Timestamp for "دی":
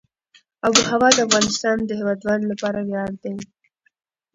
3.23-3.35